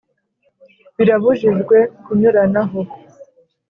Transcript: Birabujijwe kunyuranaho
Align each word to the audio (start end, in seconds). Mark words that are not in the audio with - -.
Birabujijwe 0.95 1.77
kunyuranaho 2.03 2.79